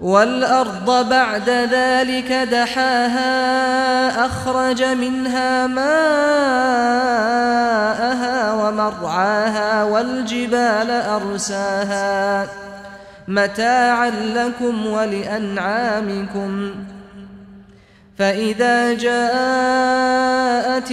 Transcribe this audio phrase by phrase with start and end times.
[0.00, 5.88] والأرض بعد ذلك دحاها أخرج منها ماءها
[8.52, 12.46] ومرعاها والجبال أرساها
[13.28, 16.74] متاعا لكم ولأنعامكم
[18.18, 20.92] فإذا جاءت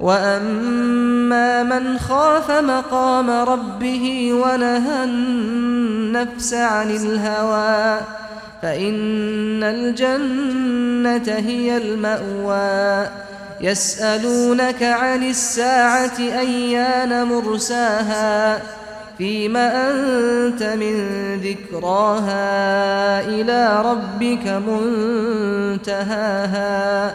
[0.00, 8.00] وأما من خاف مقام ربه ونهى النفس عن الهوى
[8.62, 13.08] فإن الجنة هي المأوى.
[13.60, 18.62] يسألونك عن الساعة أيان مرساها؟
[19.18, 20.94] فيما أنت من
[21.40, 24.46] ذكراها إلى ربك
[25.86, 27.14] منتهاها؟